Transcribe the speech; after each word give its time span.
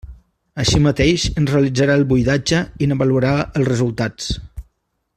Així 0.63 0.79
mateix 0.85 1.25
en 1.41 1.45
realitzarà 1.51 1.97
el 2.01 2.07
buidatge 2.13 2.63
i 2.87 2.91
n'avaluarà 2.91 3.35
els 3.45 3.71
resultats. 3.73 4.35